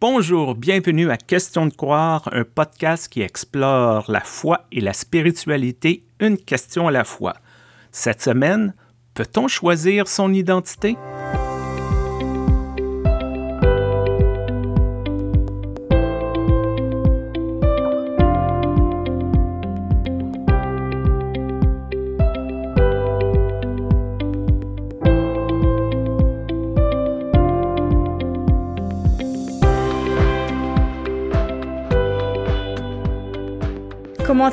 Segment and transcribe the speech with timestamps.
[0.00, 6.04] Bonjour, bienvenue à Question de croire, un podcast qui explore la foi et la spiritualité,
[6.20, 7.34] une question à la fois.
[7.90, 8.74] Cette semaine,
[9.14, 10.96] peut-on choisir son identité?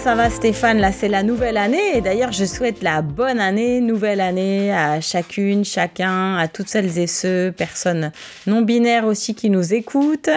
[0.05, 0.77] Ça va Stéphane?
[0.77, 5.01] Là c'est la nouvelle année et d'ailleurs je souhaite la bonne année, nouvelle année à
[5.01, 8.11] chacune, chacun, à toutes celles et ceux, personnes
[8.45, 10.29] non binaires aussi qui nous écoutent.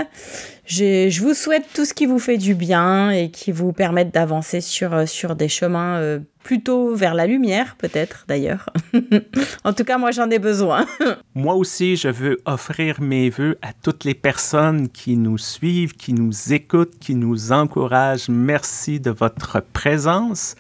[0.68, 4.60] Je, vous souhaite tout ce qui vous fait du bien et qui vous permettent d'avancer
[4.60, 8.68] sur, euh, sur des chemins euh, plutôt vers la lumière, peut-être d'ailleurs.
[9.64, 10.84] en tout cas, moi j'en ai besoin.
[11.34, 16.12] moi aussi, je veux offrir mes voeux à toutes les personnes qui nous suivent, qui
[16.12, 18.28] nous écoutent, qui nous encouragent.
[18.28, 20.54] Merci de votre présence.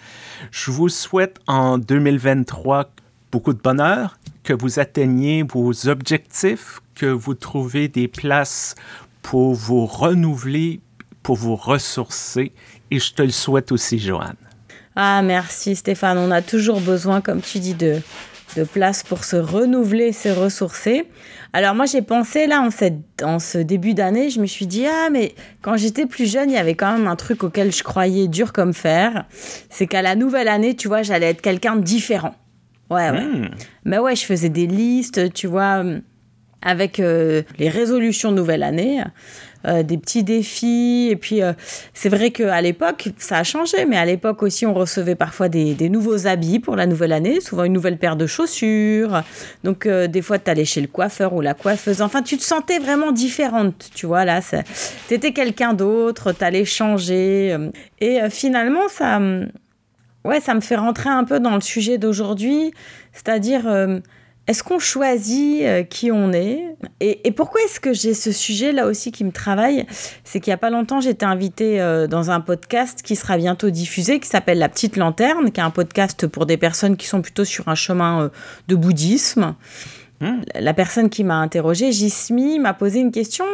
[0.50, 2.90] Je vous souhaite en 2023
[3.30, 8.74] beaucoup de bonheur, que vous atteigniez vos objectifs, que vous trouvez des places
[9.22, 10.80] pour vous renouveler,
[11.22, 12.52] pour vous ressourcer.
[12.90, 14.36] Et je te le souhaite aussi, Joanne.
[14.96, 16.18] Ah, merci Stéphane.
[16.18, 18.00] On a toujours besoin, comme tu dis, de,
[18.56, 21.06] de place pour se renouveler, se ressourcer.
[21.52, 24.86] Alors moi j'ai pensé là en, cette, en ce début d'année, je me suis dit
[24.86, 27.82] ah mais quand j'étais plus jeune il y avait quand même un truc auquel je
[27.82, 29.24] croyais dur comme fer,
[29.70, 32.34] c'est qu'à la nouvelle année tu vois j'allais être quelqu'un de différent.
[32.90, 33.22] Ouais ouais.
[33.22, 33.48] Hmm.
[33.84, 35.82] Mais ouais je faisais des listes tu vois
[36.62, 39.02] avec euh, les résolutions de nouvelle année,
[39.66, 41.08] euh, des petits défis.
[41.10, 41.52] Et puis, euh,
[41.94, 45.88] c'est vrai qu'à l'époque, ça a changé, mais à l'époque aussi, on recevait parfois des,
[45.88, 49.22] nouveaux habits pour la nouvelle année, souvent une nouvelle paire de chaussures.
[49.64, 52.02] Donc, des fois, tu allais chez le coiffeur ou la coiffeuse.
[52.02, 54.40] Enfin, tu te sentais vraiment différente, tu vois, là.
[55.08, 57.56] Tu étais quelqu'un d'autre, tu allais changer.
[58.00, 59.20] Et finalement, ça,
[60.24, 62.72] ouais, ça me fait rentrer un peu dans le sujet d'aujourd'hui,
[63.12, 63.66] c'est-à-dire
[64.48, 66.74] est-ce qu'on choisit euh, qui on est?
[67.00, 69.84] Et, pourquoi est-ce que j'ai ce sujet là aussi qui me travaille?
[70.24, 73.68] C'est qu'il n'y a pas longtemps, j'étais invitée euh, dans un podcast qui sera bientôt
[73.68, 77.20] diffusé, qui s'appelle La Petite Lanterne, qui est un podcast pour des personnes qui sont
[77.20, 78.28] plutôt sur un chemin euh,
[78.68, 79.54] de bouddhisme.
[80.22, 80.40] Hmm.
[80.58, 83.44] La personne qui m'a interrogée, Jismi, m'a posé une question.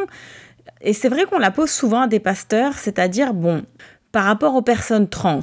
[0.80, 3.64] Et c'est vrai qu'on la pose souvent à des pasteurs, c'est-à-dire, bon,
[4.12, 5.40] par rapport aux personnes trans,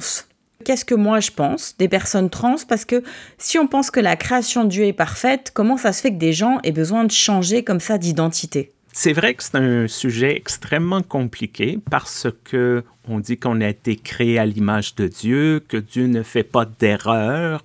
[0.64, 2.56] Qu'est-ce que moi je pense des personnes trans?
[2.68, 3.02] Parce que
[3.38, 6.18] si on pense que la création de Dieu est parfaite, comment ça se fait que
[6.18, 8.72] des gens aient besoin de changer comme ça d'identité?
[8.92, 13.96] C'est vrai que c'est un sujet extrêmement compliqué parce que on dit qu'on a été
[13.96, 17.64] créé à l'image de Dieu, que Dieu ne fait pas d'erreur.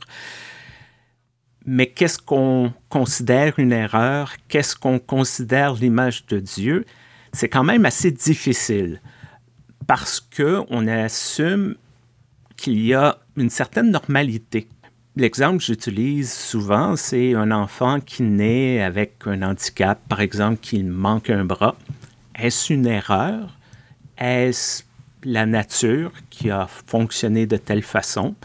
[1.65, 4.33] Mais qu'est-ce qu'on considère une erreur?
[4.47, 6.85] Qu'est-ce qu'on considère l'image de Dieu?
[7.33, 9.01] C'est quand même assez difficile
[9.85, 11.75] parce que on assume
[12.57, 14.67] qu'il y a une certaine normalité.
[15.15, 20.85] L'exemple que j'utilise souvent, c'est un enfant qui naît avec un handicap, par exemple, qu'il
[20.85, 21.75] manque un bras.
[22.35, 23.57] Est-ce une erreur?
[24.17, 24.83] Est-ce
[25.23, 28.35] la nature qui a fonctionné de telle façon?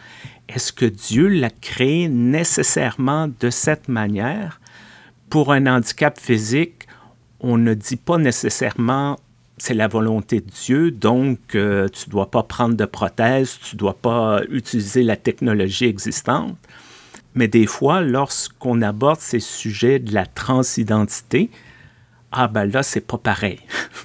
[0.48, 4.60] Est-ce que Dieu l'a créé nécessairement de cette manière?
[5.28, 6.86] Pour un handicap physique,
[7.40, 9.18] on ne dit pas nécessairement
[9.62, 13.76] c'est la volonté de Dieu, donc euh, tu ne dois pas prendre de prothèse, tu
[13.76, 16.56] ne dois pas utiliser la technologie existante.
[17.36, 21.48] Mais des fois, lorsqu'on aborde ces sujets de la transidentité,
[22.32, 23.60] ah ben là, c'est pas pareil.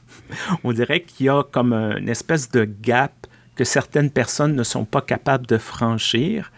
[0.64, 3.26] On dirait qu'il y a comme une espèce de gap
[3.56, 6.52] que certaines personnes ne sont pas capables de franchir.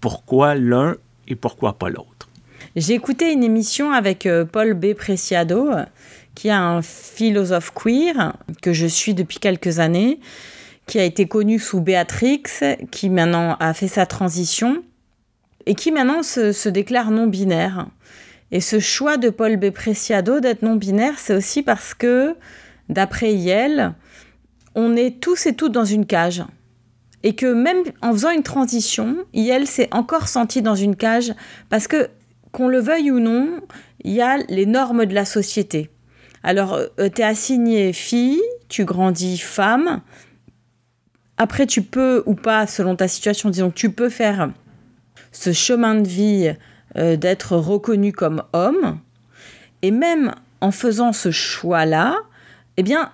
[0.00, 0.96] Pourquoi l'un
[1.28, 2.28] et pourquoi pas l'autre?
[2.74, 4.94] J'ai écouté une émission avec euh, Paul B.
[4.94, 5.70] Preciado
[6.40, 10.20] qui est un philosophe queer que je suis depuis quelques années,
[10.86, 12.44] qui a été connu sous Béatrix,
[12.90, 14.82] qui maintenant a fait sa transition
[15.66, 17.88] et qui maintenant se, déclare non binaire.
[18.52, 19.68] Et ce choix de Paul B.
[19.68, 22.34] Preciado d'être non binaire, c'est aussi parce que,
[22.88, 23.92] d'après Yel,
[24.74, 26.42] on est tous et toutes dans une cage.
[27.22, 31.34] Et que même en faisant une transition, Yel s'est encore senti dans une cage
[31.68, 32.08] parce que,
[32.50, 33.60] qu'on le veuille ou non,
[34.04, 35.90] il y a les normes de la société.
[36.42, 40.00] Alors, euh, tu es assigné fille, tu grandis femme.
[41.36, 44.50] Après, tu peux ou pas, selon ta situation, disons, tu peux faire
[45.32, 46.54] ce chemin de vie
[46.96, 48.98] euh, d'être reconnu comme homme.
[49.82, 52.16] Et même en faisant ce choix-là,
[52.76, 53.12] eh bien,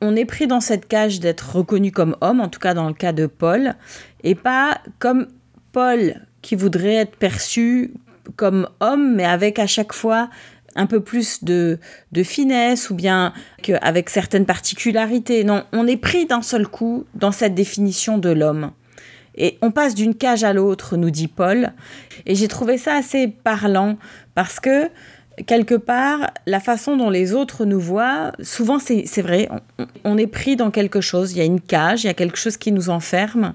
[0.00, 2.94] on est pris dans cette cage d'être reconnu comme homme, en tout cas dans le
[2.94, 3.74] cas de Paul,
[4.22, 5.28] et pas comme
[5.72, 7.94] Paul qui voudrait être perçu
[8.36, 10.28] comme homme, mais avec à chaque fois
[10.76, 11.78] un peu plus de,
[12.12, 13.32] de finesse ou bien
[13.80, 15.44] avec certaines particularités.
[15.44, 18.72] Non, on est pris d'un seul coup dans cette définition de l'homme.
[19.36, 21.72] Et on passe d'une cage à l'autre, nous dit Paul.
[22.26, 23.98] Et j'ai trouvé ça assez parlant
[24.34, 24.88] parce que
[25.46, 29.48] quelque part, la façon dont les autres nous voient, souvent c'est vrai,
[30.04, 32.38] on, est pris dans quelque chose, il y a une cage, il y a quelque
[32.38, 33.54] chose qui nous enferme.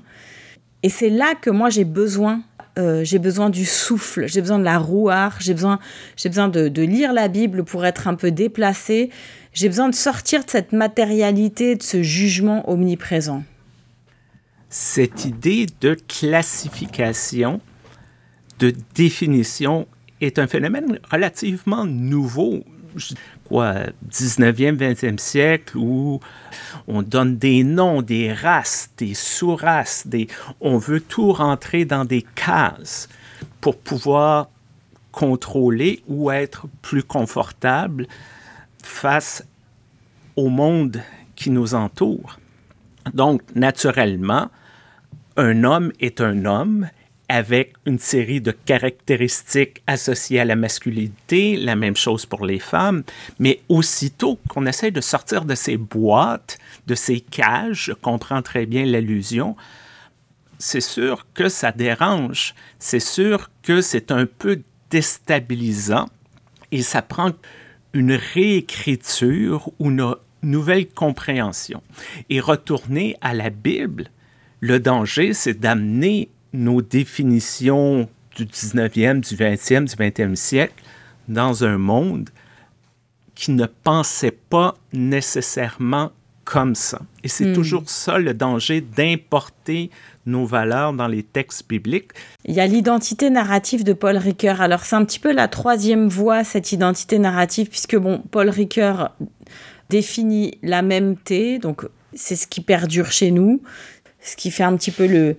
[0.84, 2.42] Et c'est là que moi j'ai besoin,
[2.80, 5.80] euh, j'ai besoin du souffle, j'ai besoin de la rouard, j'ai besoin,
[6.16, 9.10] j'ai besoin de, de, lire la Bible pour être un peu déplacé,
[9.54, 13.44] j'ai besoin de sortir de cette matérialité, de ce jugement omniprésent.
[14.70, 17.60] Cette idée de classification,
[18.60, 19.88] de définition
[20.22, 22.64] est un phénomène relativement nouveau,
[23.50, 23.74] quoi,
[24.10, 26.20] 19e, 20e siècle, où
[26.88, 30.28] on donne des noms, des races, des sous-races, des...
[30.62, 33.10] on veut tout rentrer dans des cases
[33.60, 34.50] pour pouvoir
[35.12, 38.08] contrôler ou être plus confortable
[38.84, 39.46] face
[40.36, 41.02] au monde
[41.36, 42.40] qui nous entoure.
[43.14, 44.50] Donc, naturellement,
[45.36, 46.88] un homme est un homme
[47.30, 53.04] avec une série de caractéristiques associées à la masculinité, la même chose pour les femmes,
[53.38, 58.66] mais aussitôt qu'on essaie de sortir de ces boîtes, de ces cages, je comprends très
[58.66, 59.56] bien l'allusion,
[60.58, 66.10] c'est sûr que ça dérange, c'est sûr que c'est un peu déstabilisant
[66.72, 67.32] et ça prend
[67.94, 71.82] une réécriture ou une nouvelle compréhension.
[72.30, 74.10] Et retourner à la Bible,
[74.60, 80.84] le danger, c'est d'amener nos définitions du 19e, du 20e, du 20e siècle
[81.28, 82.30] dans un monde
[83.36, 86.12] qui ne pensait pas nécessairement
[86.44, 87.00] comme ça.
[87.24, 87.54] Et c'est hmm.
[87.54, 89.92] toujours ça le danger d'importer
[90.26, 92.12] nos valeurs dans les textes bibliques.
[92.44, 94.60] Il y a l'identité narrative de Paul Ricoeur.
[94.62, 99.16] Alors c'est un petit peu la troisième voie, cette identité narrative, puisque bon, Paul Ricoeur
[99.90, 103.62] définit la même T, donc c'est ce qui perdure chez nous,
[104.20, 105.38] ce qui fait un petit peu le,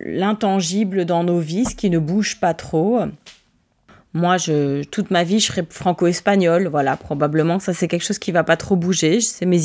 [0.00, 3.00] l'intangible dans nos vies, ce qui ne bouge pas trop.
[4.16, 6.68] Moi, je, toute ma vie, je serais franco-espagnole.
[6.68, 9.20] Voilà, probablement ça, c'est quelque chose qui va pas trop bouger.
[9.20, 9.60] C'est mes,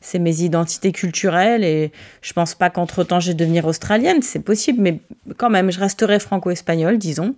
[0.00, 1.92] c'est mes identités culturelles et
[2.22, 4.22] je pense pas qu'entre-temps, je vais devenir australienne.
[4.22, 5.00] C'est possible, mais
[5.36, 7.34] quand même, je resterai franco-espagnole, disons.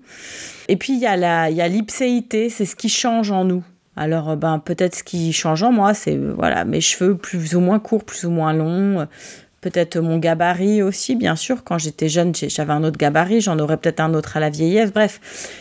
[0.69, 3.65] Et puis, il y a l'ipséité, c'est ce qui change en nous.
[3.97, 7.79] Alors, ben, peut-être ce qui change en moi, c'est voilà, mes cheveux plus ou moins
[7.79, 9.07] courts, plus ou moins longs,
[9.65, 11.65] peut-être mon gabarit aussi, bien sûr.
[11.65, 14.93] Quand j'étais jeune, j'avais un autre gabarit, j'en aurais peut-être un autre à la vieillesse,
[14.93, 15.21] bref.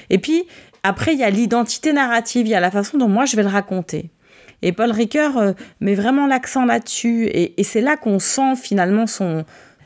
[0.09, 0.43] Et puis,
[0.83, 3.43] après, il y a l'identité narrative, il y a la façon dont moi je vais
[3.43, 4.09] le raconter.
[4.61, 7.27] Et Paul Ricoeur euh, met vraiment l'accent là-dessus.
[7.27, 9.45] Et, et c'est là qu'on sent finalement son,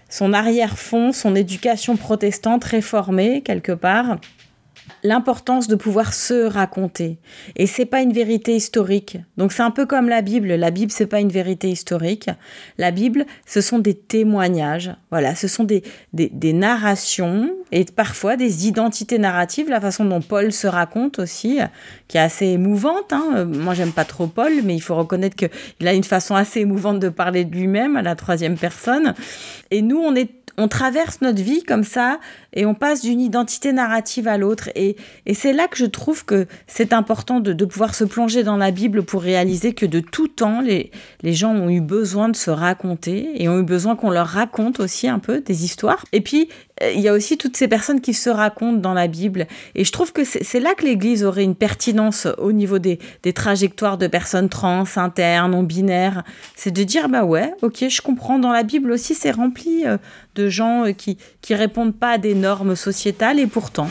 [0.10, 4.18] son arrière-fond, son éducation protestante réformée, quelque part
[5.04, 7.18] l'importance de pouvoir se raconter.
[7.56, 9.18] Et c'est pas une vérité historique.
[9.38, 10.48] Donc c'est un peu comme la Bible.
[10.50, 12.30] La Bible, c'est pas une vérité historique.
[12.78, 14.92] La Bible, ce sont des témoignages.
[15.12, 15.84] Voilà, ce sont des,
[16.14, 21.60] des, narrations et parfois des identités narratives, la façon dont Paul se raconte aussi,
[22.08, 23.14] qui est assez émouvante.
[23.14, 23.46] Hein.
[23.46, 27.00] Moi, j'aime pas trop Paul, mais il faut reconnaître qu'il a une façon assez émouvante
[27.00, 29.14] de parler de lui-même à la troisième personne.
[29.72, 32.20] Et nous, on est on traverse notre vie comme ça
[32.58, 34.70] et on passe d'une identité narrative à l'autre.
[34.76, 34.98] Et,
[35.34, 39.04] c'est là que je trouve que c'est important de, pouvoir se plonger dans la Bible
[39.04, 43.30] pour réaliser que de tout temps, les, les gens ont eu besoin de se raconter
[43.36, 46.04] et ont eu besoin qu'on leur raconte aussi un peu des histoires.
[46.14, 46.50] Et puis,
[46.82, 49.46] il y a aussi toutes ces personnes qui se racontent dans la Bible.
[49.76, 53.34] Et je trouve que c'est là que l'Église aurait une pertinence au niveau des, des
[53.34, 56.24] trajectoires de personnes trans, internes, non binaires.
[56.56, 59.98] C'est de dire, bah ouais, ok, je comprends, dans la Bible aussi, c'est rempli euh,
[60.36, 63.90] de gens euh, qui qui répondent pas à des normes sociétales et pourtant.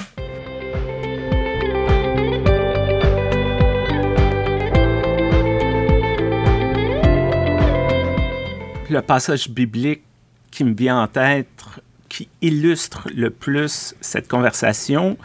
[8.89, 10.03] Le passage biblique
[10.51, 11.49] qui me vient en tête
[12.09, 15.19] qui illustre le plus cette conversation,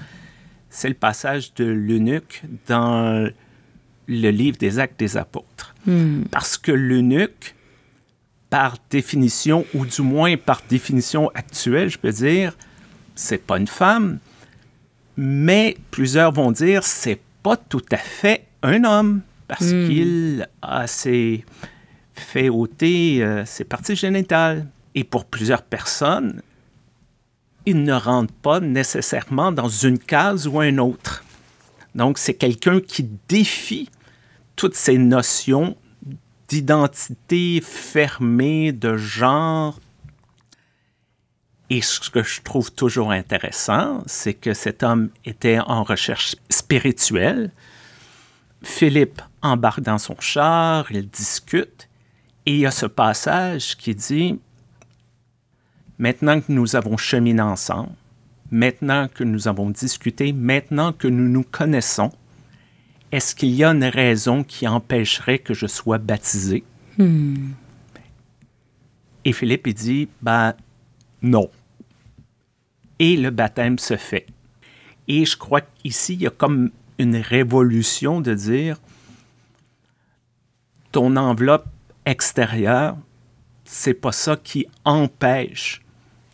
[0.70, 3.30] c'est le passage de l'eunuque dans
[4.08, 5.74] le livre des Actes des Apôtres.
[5.86, 6.24] Hmm.
[6.32, 7.56] Parce que l'eunuque,
[8.50, 12.58] par définition, ou du moins par définition actuelle, je peux dire,
[13.22, 14.20] c'est pas une femme,
[15.18, 19.88] mais plusieurs vont dire c'est pas tout à fait un homme parce hmm.
[19.88, 21.46] qu'il a ses
[22.14, 24.68] fait ôter euh, ses parties génitales.
[24.94, 26.42] Et pour plusieurs personnes,
[27.66, 31.24] il ne rentre pas nécessairement dans une case ou une autre.
[31.96, 33.90] Donc, c'est quelqu'un qui défie
[34.56, 35.78] toutes ces notions
[36.48, 39.80] d'identité fermée, de genre.
[41.74, 47.50] Et ce que je trouve toujours intéressant, c'est que cet homme était en recherche spirituelle.
[48.62, 51.88] Philippe embarque dans son char, il discute,
[52.46, 54.38] et il y a ce passage qui dit,
[55.98, 57.94] maintenant que nous avons cheminé ensemble,
[58.52, 62.12] maintenant que nous avons discuté, maintenant que nous nous connaissons,
[63.14, 66.66] est-ce qu'il y a une raison qui empêcherait que je sois baptisé?
[66.98, 67.52] Hmm.
[69.24, 70.54] Et Philippe, il dit, ben
[71.22, 71.50] non.
[73.02, 74.28] Et le baptême se fait.
[75.08, 78.78] Et je crois qu'ici, il y a comme une révolution de dire,
[80.92, 81.66] ton enveloppe
[82.06, 82.96] extérieure,
[83.66, 85.82] c'est pas ça qui empêche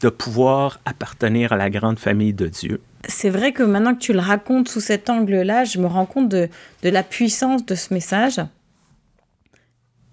[0.02, 2.82] de pouvoir appartenir à la grande famille de Dieu.
[3.08, 6.28] C'est vrai que maintenant que tu le racontes sous cet angle-là, je me rends compte
[6.28, 6.50] de,
[6.84, 8.42] de la puissance de ce message.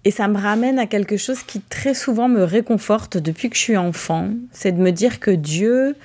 [0.05, 3.61] Et ça me ramène à quelque chose qui très souvent me réconforte depuis que je
[3.61, 4.29] suis enfant.
[4.53, 5.97] C'est de me dire que Dieu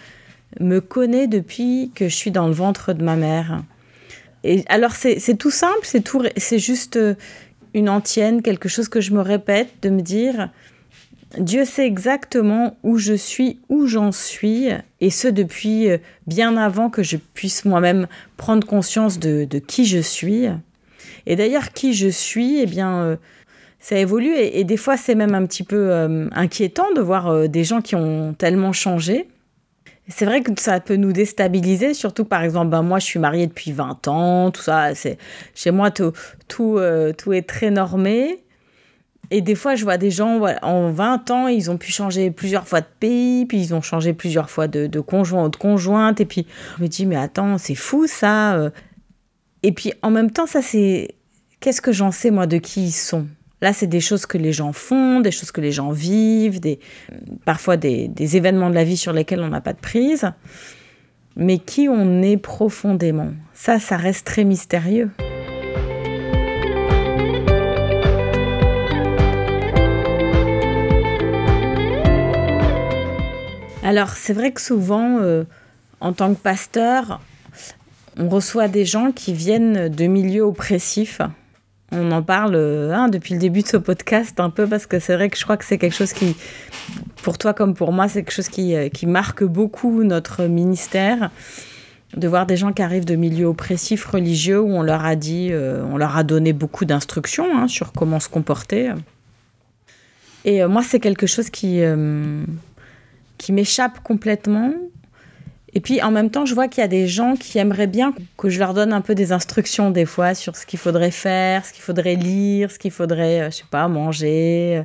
[0.58, 3.62] me connaît depuis que je suis dans le ventre de ma mère.
[4.42, 6.98] Et alors c'est tout simple, c'est tout, c'est juste
[7.74, 10.50] une antienne, quelque chose que je me répète, de me dire
[11.38, 14.68] Dieu sait exactement où je suis, où j'en suis,
[15.00, 19.98] et ce depuis euh, bien avant que je puisse moi-même prendre conscience de, qui je
[19.98, 20.46] suis.
[21.26, 23.16] Et d'ailleurs, qui je suis, eh bien, euh,
[23.78, 27.62] ça évolue, et, des fois, c'est même un petit peu euh, inquiétant de voir des
[27.62, 29.28] gens qui ont tellement changé.
[30.10, 33.46] C'est vrai que ça peut nous déstabiliser, surtout par exemple, ben moi je suis mariée
[33.46, 35.18] depuis 20 ans, tout ça, c'est
[35.54, 36.12] chez moi tout,
[36.48, 36.78] tout,
[37.16, 38.44] tout est très normé.
[39.32, 42.66] Et des fois, je vois des gens, en 20 ans, ils ont pu changer plusieurs
[42.66, 46.20] fois de pays, puis ils ont changé plusieurs fois de, de conjoint ou de conjointe.
[46.20, 48.56] Et puis, je me dis, mais attends, c'est fou ça.
[48.56, 48.70] Euh.
[49.62, 51.14] Et puis, en même temps, ça, c'est.
[51.60, 53.26] Qu'est-ce que j'en sais, moi, de qui ils sont?
[53.62, 56.78] Là, c'est des choses que les gens font, des choses que les gens vivent, des,
[57.44, 60.30] parfois des, des événements de la vie sur lesquels on n'a pas de prise.
[61.36, 65.10] Mais qui on est profondément, ça, ça reste très mystérieux.
[73.82, 75.44] Alors, c'est vrai que souvent, euh,
[76.00, 77.20] en tant que pasteur,
[78.16, 81.20] on reçoit des gens qui viennent de milieux oppressifs.
[81.92, 85.00] On en parle euh, hein, depuis le début de ce podcast un peu parce que
[85.00, 86.36] c'est vrai que je crois que c'est quelque chose qui,
[87.22, 91.30] pour toi comme pour moi, c'est quelque chose qui, euh, marque beaucoup notre ministère
[92.16, 95.52] de voir des gens qui arrivent de milieux oppressifs religieux où on leur a dit,
[95.54, 98.92] on leur a donné beaucoup d'instructions hein, sur comment se comporter.
[100.44, 101.80] Et moi, c'est quelque chose qui,
[103.38, 104.72] qui m'échappe complètement.
[105.72, 108.12] Et puis en même temps, je vois qu'il y a des gens qui aimeraient bien
[108.36, 111.64] que je leur donne un peu des instructions des fois sur ce qu'il faudrait faire,
[111.64, 114.82] ce qu'il faudrait lire, ce qu'il faudrait, euh, je sais pas, manger.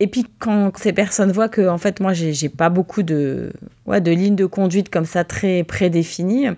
[0.00, 3.52] Et puis quand ces personnes voient que en fait moi j'ai pas beaucoup de
[3.84, 6.48] ouais, de lignes de conduite comme ça très prédéfinies,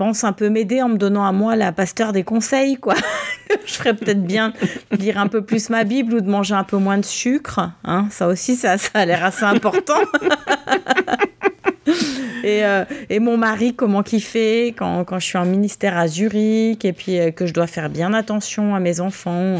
[0.00, 2.94] pense un peu m'aider en me donnant à moi la pasteur des conseils, quoi.
[3.66, 4.54] je ferais peut-être bien
[4.92, 7.60] lire un peu plus ma Bible ou de manger un peu moins de sucre.
[7.84, 8.06] Hein.
[8.10, 10.00] Ça aussi, ça, ça a l'air assez important.
[12.44, 16.84] et, euh, et, mon mari, comment fait quand, quand, je suis en ministère à Zurich
[16.84, 19.56] et puis euh, que je dois faire bien attention à mes enfants.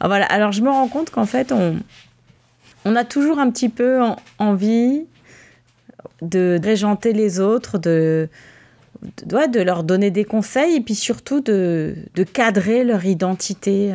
[0.00, 0.26] Ah, voilà.
[0.26, 1.76] Alors, je me rends compte qu'en fait, on,
[2.84, 4.00] on a toujours un petit peu
[4.38, 5.04] envie
[6.22, 8.28] de régenter les autres, de,
[9.26, 13.92] de, de leur donner des conseils et puis surtout de, de cadrer leur identité.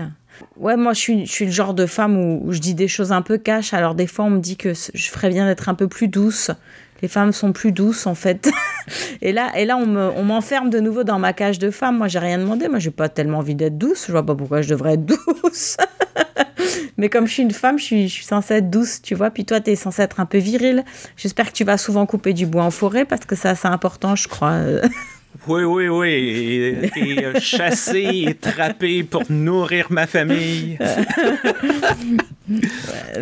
[0.57, 3.11] Ouais, moi je suis, je suis le genre de femme où, je dis des choses
[3.11, 5.73] un peu cash, alors des fois on me dit que je ferais bien d'être un
[5.73, 6.51] peu plus douce.
[7.01, 8.49] Les femmes sont plus douces en fait.
[9.21, 11.97] et là, et là on m'enferme de nouveau dans ma cage de femme.
[11.97, 14.61] Moi j'ai rien demandé, moi j'ai pas tellement envie d'être douce, je vois pas pourquoi
[14.61, 15.77] je devrais être douce.
[16.97, 19.29] Mais comme je suis une femme, je suis, je suis censée être douce, tu vois.
[19.29, 20.83] Puis toi, tu es censée être un peu viril.
[21.15, 24.15] J'espère que tu vas souvent couper du bois en forêt parce que ça, c'est important,
[24.15, 24.57] je crois.
[25.47, 26.09] Oui, oui, oui.
[26.95, 30.77] Et, euh, chasser et trapper pour nourrir ma famille.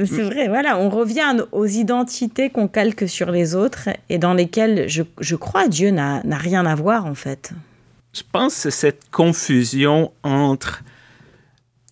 [0.05, 0.77] c'est vrai, voilà.
[0.79, 5.67] On revient aux identités qu'on calque sur les autres et dans lesquelles je, je crois
[5.67, 7.51] Dieu n'a rien à voir, en fait.
[8.13, 10.83] Je pense que cette confusion entre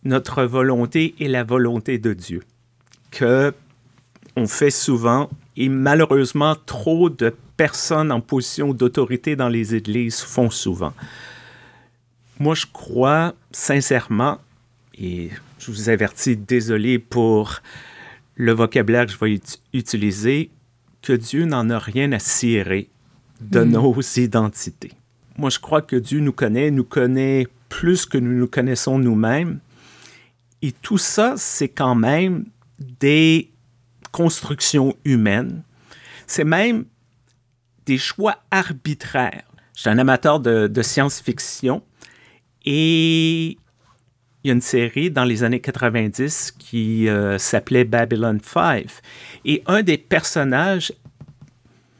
[0.05, 2.43] notre volonté et la volonté de Dieu,
[3.11, 3.53] que
[4.35, 10.49] on fait souvent et malheureusement trop de personnes en position d'autorité dans les églises font
[10.49, 10.93] souvent.
[12.39, 14.39] Moi, je crois sincèrement,
[14.97, 15.29] et
[15.59, 17.61] je vous avertis, désolé pour
[18.35, 19.39] le vocabulaire que je vais
[19.73, 20.49] utiliser,
[21.01, 22.89] que Dieu n'en a rien à cirer
[23.41, 23.71] de hmm.
[23.71, 24.91] nos identités.
[25.37, 29.59] Moi, je crois que Dieu nous connaît, nous connaît plus que nous nous connaissons nous-mêmes,
[30.61, 32.45] et tout ça, c'est quand même
[32.79, 33.51] des
[34.11, 35.63] constructions humaines.
[36.25, 36.85] C'est même
[37.85, 39.43] des choix arbitraires.
[39.75, 41.81] Je suis un amateur de, science-fiction
[42.65, 43.57] Et
[44.43, 48.85] il y a une série dans les années 90 qui euh, s'appelait Babylon 5.
[49.45, 50.93] Et un des personnages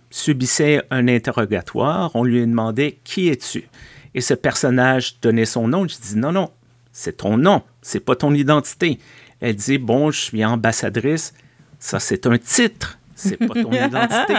[0.10, 2.12] subissait un interrogatoire.
[2.16, 3.68] On lui demandait Qui es-tu?
[4.14, 5.88] Et ce personnage donnait son nom.
[5.88, 6.52] Je dis Non, non,
[6.92, 9.00] c'est ton nom, c'est pas ton identité.
[9.40, 11.34] Elle dit Bon, je suis ambassadrice.
[11.80, 14.34] Ça, c'est un titre, c'est pas ton identité.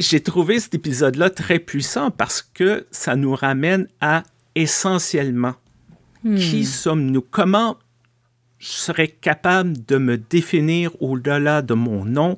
[0.00, 5.54] J'ai trouvé cet épisode-là très puissant parce que ça nous ramène à essentiellement
[6.22, 6.64] qui hmm.
[6.64, 7.22] sommes-nous?
[7.22, 7.76] Comment
[8.58, 12.36] je serais capable de me définir au-delà de mon nom,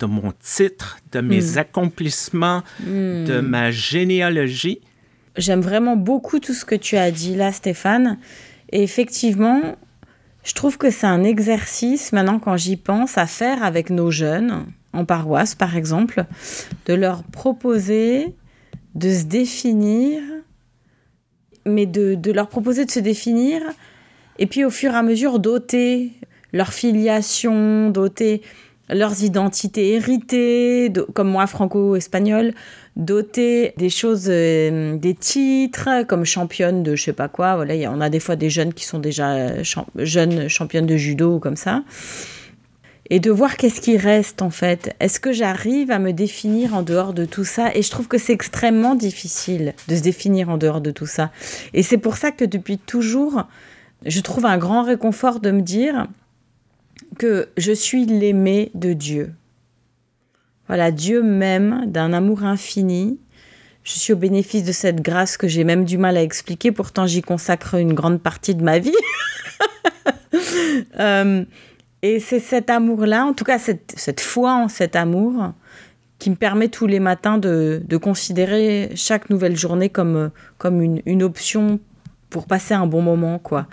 [0.00, 1.58] de mon titre, de mes hmm.
[1.58, 3.24] accomplissements, hmm.
[3.24, 4.80] de ma généalogie?
[5.36, 8.18] J'aime vraiment beaucoup tout ce que tu as dit là, Stéphane.
[8.70, 9.76] Et effectivement,
[10.44, 14.66] je trouve que c'est un exercice, maintenant quand j'y pense, à faire avec nos jeunes,
[14.92, 16.24] en paroisse par exemple,
[16.86, 18.34] de leur proposer
[18.94, 20.20] de se définir,
[21.64, 23.62] mais de, leur proposer de se définir,
[24.38, 26.12] et puis au fur et à mesure d'ôter
[26.52, 28.42] leur filiation, d'ôter
[28.88, 32.52] leurs identités héritées, comme moi franco-espagnol,
[32.96, 37.56] doter des choses, euh, des titres comme championne de je sais pas quoi.
[37.56, 39.62] Voilà, on a des fois des jeunes qui sont déjà
[39.96, 41.84] jeunes championnes de judo comme ça.
[43.14, 44.96] Et de voir qu'est-ce qui reste en fait.
[44.98, 47.70] Est-ce que j'arrive à me définir en dehors de tout ça?
[47.74, 51.30] Et je trouve que c'est extrêmement difficile de se définir en dehors de tout ça.
[51.74, 53.46] Et c'est pour ça que depuis toujours,
[54.06, 56.06] je trouve un grand réconfort de me dire,
[57.18, 59.34] que je suis l'aimé de Dieu.
[60.68, 63.18] Voilà, Dieu m'aime d'un amour infini.
[63.84, 67.06] Je suis au bénéfice de cette grâce que j'ai même du mal à expliquer, pourtant
[67.06, 68.96] j'y consacre une grande partie de ma vie.
[70.98, 71.44] Euh,
[72.02, 75.52] et c'est cet amour-là, en tout cas cette, foi en cet amour,
[76.18, 81.22] qui me permet tous les matins de, considérer chaque nouvelle journée comme, comme une, une
[81.22, 81.80] option
[82.30, 83.66] pour passer un bon moment, quoi.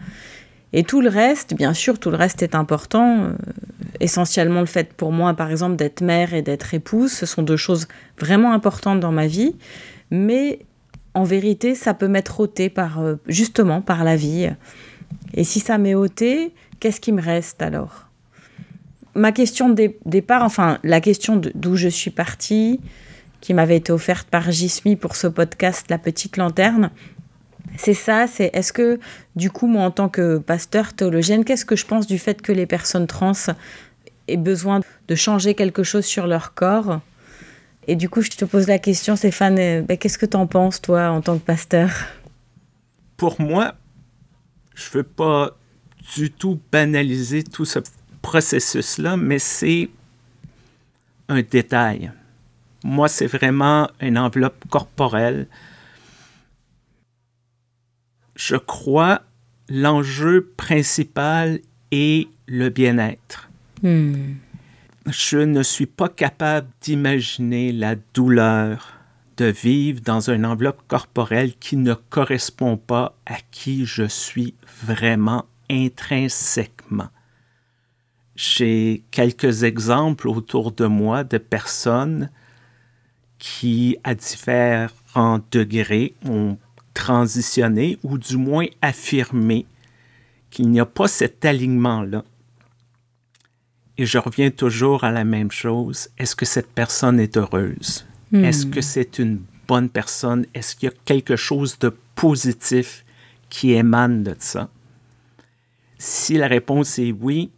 [0.72, 3.24] Et tout le reste, bien sûr, tout le reste est important.
[3.24, 3.32] Euh,
[4.00, 7.58] essentiellement le fait pour moi, par exemple, d'être mère et d'être épouse, ce sont deux
[7.58, 7.88] choses
[8.20, 9.56] vraiment importantes dans ma vie.
[10.12, 10.60] Mais
[11.16, 14.50] en vérité, ça peut m'être ôté par, euh, justement par la vie.
[15.34, 18.09] Et si ça m'est ôté, qu'est-ce qui me reste alors?
[19.20, 22.80] Ma question de départ, enfin la question d'où je suis partie,
[23.42, 26.90] qui m'avait été offerte par Gismi pour ce podcast La Petite Lanterne,
[27.76, 28.98] c'est ça, c'est est-ce que
[29.36, 32.54] du coup, moi en tant que pasteur théologienne, qu'est-ce que je pense du fait que
[32.54, 33.34] les personnes trans
[34.30, 34.80] aient besoin
[35.10, 37.02] de changer quelque chose sur leur corps?
[37.88, 40.48] Et du coup, je te pose la question, Stéphane, euh, ben, qu'est-ce que tu en
[40.48, 41.90] penses, toi, en tant que pasteur?
[43.18, 43.74] Pour moi,
[44.76, 45.58] je ne veux pas
[46.16, 47.80] du tout banaliser tout ce
[48.22, 49.90] processus-là, mais c'est
[51.28, 52.12] un détail.
[52.84, 55.48] Moi, c'est vraiment une enveloppe corporelle
[58.40, 59.22] je crois,
[59.68, 61.60] l'enjeu principal
[61.92, 63.50] est le bien-être.
[63.84, 64.36] Hmm.
[65.08, 68.94] Je ne suis pas capable d'imaginer la douleur
[69.36, 74.54] de vivre dans une enveloppe corporelle qui ne correspond pas à qui je suis
[74.84, 77.10] vraiment intrinsèquement.
[78.42, 82.30] J'ai quelques exemples autour de moi de personnes
[83.38, 86.58] qui, à différents degrés, ont
[86.94, 89.66] transitionner ou du moins affirmer
[90.52, 92.24] qu'il n'y a pas cet alignement-là.
[93.98, 96.08] Et je reviens toujours à la même chose.
[96.18, 98.06] Est-ce que cette personne est heureuse?
[98.32, 98.46] Hmm.
[98.46, 100.46] Est-ce que c'est une bonne personne?
[100.54, 103.04] Est-ce qu'il y a quelque chose de positif
[103.50, 104.70] qui émane de ça?
[105.98, 107.52] Si la réponse est oui,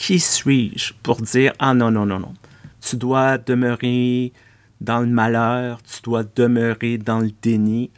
[0.00, 2.32] qui suis-je pour dire Ah non, non, non, non.
[2.80, 4.32] Tu dois demeurer
[4.80, 7.90] dans le malheur, tu dois demeurer dans le déni,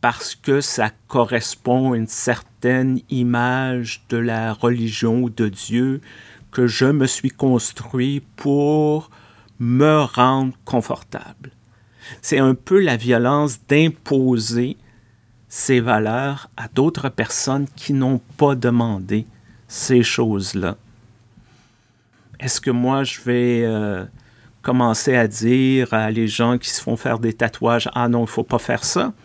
[0.00, 6.00] parce que ça correspond à une certaine image de la religion ou de Dieu
[6.52, 9.10] que je me suis construit pour
[9.58, 11.50] me rendre confortable.
[12.22, 14.78] C'est un peu la violence d'imposer
[15.50, 19.26] ces valeurs à d'autres personnes qui n'ont pas demandé
[19.68, 20.78] ces choses-là.
[22.40, 24.04] Est-ce que moi, je vais euh,
[24.62, 28.22] commencer à dire à les gens qui se font faire des tatouages, ah non, il
[28.22, 29.12] ne faut pas faire ça?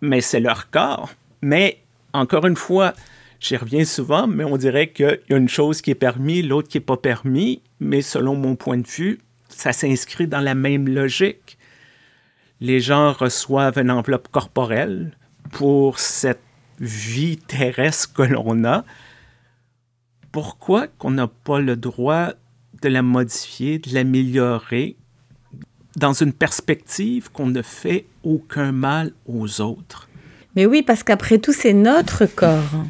[0.00, 1.10] mais c'est leur corps.
[1.42, 1.78] Mais
[2.12, 2.94] encore une fois,
[3.40, 6.68] j'y reviens souvent, mais on dirait qu'il y a une chose qui est permise, l'autre
[6.68, 9.18] qui n'est pas permise, mais selon mon point de vue,
[9.48, 11.58] ça s'inscrit dans la même logique.
[12.60, 15.12] Les gens reçoivent une enveloppe corporelle
[15.52, 16.40] pour cette
[16.80, 18.84] vie terrestre que l'on a.
[20.34, 22.30] Pourquoi qu'on n'a pas le droit
[22.82, 24.96] de la modifier, de l'améliorer
[25.94, 30.08] dans une perspective qu'on ne fait aucun mal aux autres?
[30.56, 32.82] Mais oui, parce qu'après tout, c'est notre corps.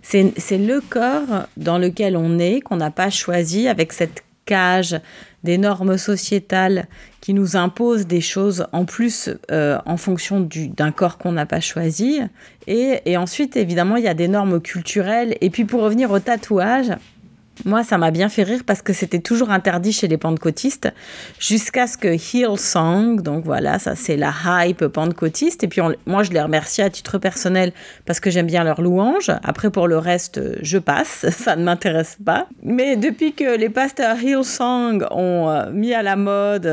[0.00, 5.00] C'est le corps dans lequel on est, qu'on n'a pas choisi, avec cette cage
[5.44, 6.86] des normes sociétales
[7.20, 11.60] qui nous imposent des choses en plus euh, en fonction d'un corps qu'on n'a pas
[11.60, 12.20] choisi.
[12.66, 15.36] Et, et ensuite, évidemment, il y a des normes culturelles.
[15.40, 16.92] Et puis pour revenir au tatouage,
[17.64, 20.92] moi, ça m'a bien fait rire parce que c'était toujours interdit chez les pentecôtistes
[21.38, 25.64] jusqu'à ce que Hillsong, donc voilà, ça c'est la hype pentecôtiste.
[25.64, 27.72] Et puis moi, je les remercie à titre personnel
[28.06, 29.30] parce que j'aime bien leur louange.
[29.42, 32.46] Après, pour le reste, je passe, ça ne m'intéresse pas.
[32.62, 36.66] Mais depuis que les pasteurs Hillsong ont euh, mis à la mode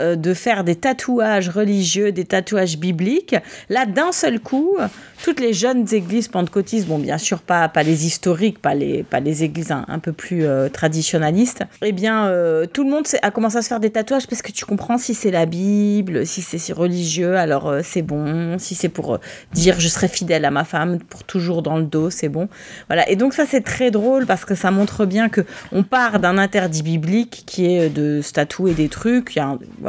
[0.00, 3.36] euh, euh, de faire des tatouages religieux, des tatouages bibliques.
[3.68, 4.76] Là, d'un seul coup,
[5.22, 9.20] toutes les jeunes églises pentecôtistes, bon, bien sûr, pas, pas les historiques, pas les, pas
[9.20, 13.56] les églises un, peu plus euh, traditionnalistes, eh bien, euh, tout le monde a commencé
[13.58, 16.72] à se faire des tatouages parce que tu comprends si c'est la Bible, si c'est
[16.72, 18.58] religieux, alors c'est bon.
[18.58, 19.18] Si c'est pour
[19.52, 22.48] dire je serai fidèle à ma femme pour toujours dans le dos, c'est bon.
[22.88, 23.08] Voilà.
[23.08, 26.38] Et donc, ça, c'est très drôle parce que ça montre bien que on part d'un
[26.38, 29.38] interdit biblique qui est de se tatouer des trucs.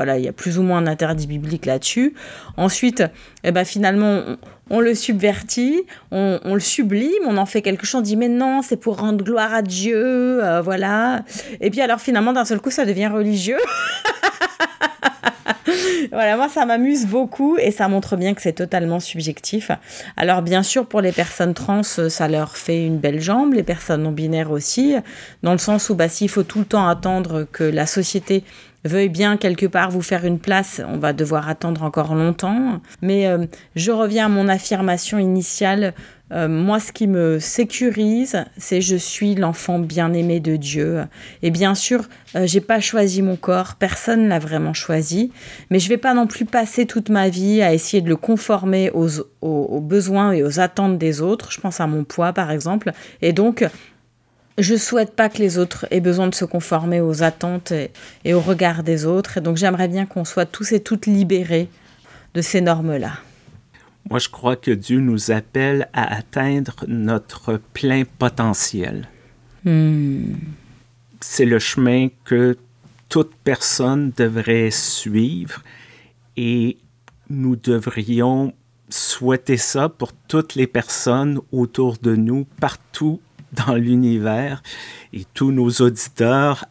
[0.02, 2.16] Voilà, il y a plus ou moins un interdit biblique là-dessus.
[2.58, 3.04] Ensuite,
[3.44, 4.24] eh ben, finalement,
[4.72, 8.64] on, le subvertit, on, le sublime, on en fait quelque chose, on dit mais non,
[8.64, 11.24] c'est pour rendre gloire à Dieu, euh, voilà.
[11.60, 13.60] Et puis alors finalement, d'un seul coup, ça devient religieux.
[16.12, 19.70] voilà, moi ça m'amuse beaucoup et ça montre bien que c'est totalement subjectif.
[20.18, 24.02] Alors bien sûr, pour les personnes trans, ça leur fait une belle jambe, les personnes
[24.02, 24.96] non binaires aussi,
[25.44, 28.44] dans le sens où bah, s'il faut tout le temps attendre que la société
[28.84, 32.82] veuille bien quelque part vous faire une place, on va devoir attendre encore longtemps.
[33.02, 35.94] Mais euh, je reviens à mon affirmation initiale.
[36.32, 41.02] Euh, moi, ce qui me sécurise, c'est je suis l'enfant bien-aimé de Dieu.
[41.44, 45.32] Et bien sûr, euh, j'ai pas choisi mon corps, personne l'a vraiment choisi,
[45.70, 48.92] mais je vais pas non plus passer toute ma vie à essayer de le conformer
[48.94, 49.10] aux,
[49.42, 51.52] aux besoins et aux attentes des autres.
[51.52, 52.94] Je pense à mon poids, par exemple.
[53.22, 53.66] Et donc,
[54.58, 57.74] je souhaite pas que les autres aient besoin de se conformer aux attentes
[58.24, 59.38] et, au regard des autres.
[59.38, 61.70] Et donc j'aimerais bien qu'on soit tous et toutes libérés
[62.34, 63.14] de ces normes-là.
[64.10, 69.08] Moi, je crois que Dieu nous appelle à atteindre notre plein potentiel.
[69.64, 70.34] Hmm.
[71.20, 72.58] C'est le chemin que
[73.10, 75.62] toute personne devrait suivre
[76.36, 76.78] et
[77.30, 78.54] nous devrions
[78.90, 83.22] souhaiter ça pour toutes les personnes autour de nous, partout
[83.54, 84.62] dans l'univers
[85.14, 86.66] et tous nos auditeurs,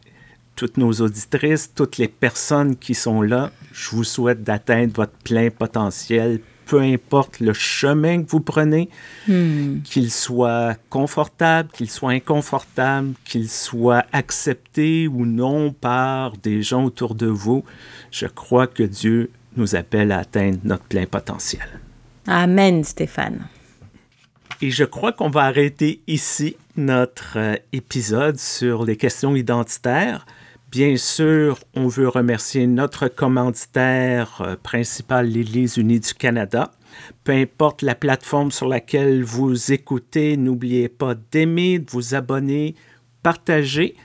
[0.56, 5.50] toutes nos auditrices, toutes les personnes qui sont là, je vous souhaite d'atteindre votre plein
[5.50, 8.88] potentiel, peu importe le chemin que vous prenez,
[9.26, 9.80] hmm.
[9.82, 17.14] qu'il soit confortable, qu'il soit inconfortable, qu'il soit accepté ou non par des gens autour
[17.14, 17.64] de vous,
[18.10, 21.66] je crois que Dieu nous appelle à atteindre notre plein potentiel.
[22.26, 23.48] Amen, Stéphane.
[24.62, 30.26] Et je crois qu'on va arrêter ici notre euh, épisode sur les questions identitaires.
[30.70, 36.70] Bien sûr, on veut remercier notre commanditaire euh, principal, l'Église unie du Canada.
[37.24, 42.74] Peu importe la plateforme sur laquelle vous écoutez, n'oubliez pas d'aimer, de vous abonner,
[43.22, 43.96] partager.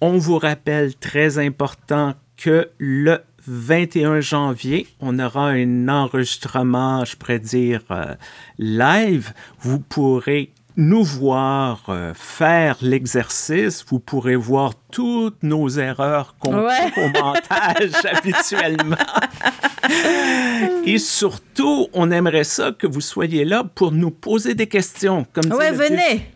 [0.00, 7.38] On vous rappelle très important que le 21 janvier, on aura un enregistrement, je pourrais
[7.38, 8.14] dire, euh,
[8.58, 9.32] live.
[9.60, 16.92] Vous pourrez nous voir euh, faire l'exercice, vous pourrez voir toutes nos erreurs qu'on fait
[17.02, 18.96] au montage habituellement.
[20.84, 25.26] Et surtout, on aimerait ça que vous soyez là pour nous poser des questions.
[25.32, 26.30] Comme ouais, venez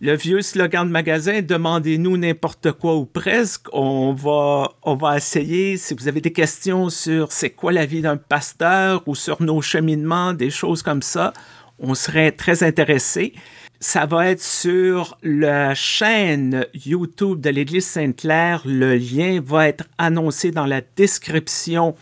[0.00, 3.66] le vieux slogan de magasin, demandez-nous n'importe quoi ou presque.
[3.72, 8.00] On va, on va essayer, si vous avez des questions sur c'est quoi la vie
[8.00, 11.32] d'un pasteur ou sur nos cheminements, des choses comme ça,
[11.78, 13.34] on serait très intéressés
[13.80, 18.62] ça va être sur la chaîne YouTube de l'Église Sainte-Claire.
[18.64, 21.94] Le lien va être annoncé dans la description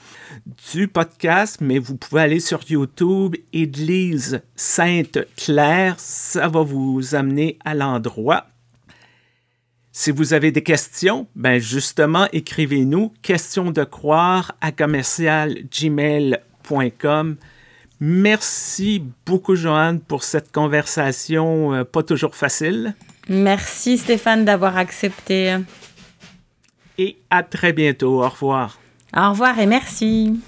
[0.72, 5.96] du podcast, mais vous pouvez aller sur YouTube, Église Sainte-Claire.
[5.98, 8.46] Ça va vous amener à l'endroit.
[9.92, 17.36] Si vous avez des questions, ben justement, écrivez-nous question de croire à commercialgmail.com.
[18.00, 22.94] Merci beaucoup, Joanne, pour cette conversation euh, pas toujours facile.
[23.28, 25.56] Merci, Stéphane, d'avoir accepté.
[26.98, 28.22] Et à très bientôt.
[28.22, 28.78] Au revoir.
[29.16, 30.38] Au revoir et merci.